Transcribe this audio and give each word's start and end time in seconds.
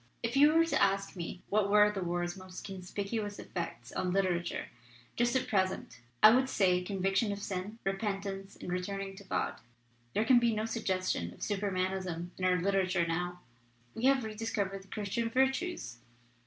4 0.23 0.31
'If 0.31 0.35
you 0.35 0.55
were 0.55 0.65
to 0.65 0.81
ask 0.81 1.15
me 1.15 1.43
what 1.49 1.69
were 1.69 1.91
the 1.91 2.01
war's 2.01 2.35
most 2.35 2.65
conspicuous 2.65 3.37
effects 3.37 3.91
on 3.91 4.11
literature 4.11 4.69
just 5.15 5.35
at 5.35 5.47
present, 5.47 6.01
I 6.23 6.31
would 6.31 6.49
say 6.49 6.81
conviction 6.81 7.31
of 7.31 7.37
sin, 7.37 7.77
repentance 7.83 8.55
and 8.55 8.83
turning 8.83 9.15
to 9.17 9.23
God. 9.23 9.61
There 10.15 10.25
can 10.25 10.39
be 10.39 10.55
no 10.55 10.65
suggestion 10.65 11.31
of 11.35 11.41
Supermanism 11.41 12.31
in 12.35 12.45
our 12.45 12.59
literature 12.59 13.05
now. 13.05 13.41
We 13.93 14.05
have 14.05 14.23
rediscovered 14.23 14.81
the 14.81 14.87
Christian 14.87 15.29
Virtues. 15.29 15.99